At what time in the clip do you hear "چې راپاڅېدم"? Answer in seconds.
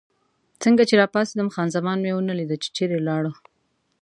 0.89-1.47